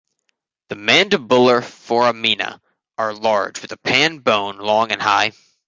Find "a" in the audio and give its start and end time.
3.71-3.77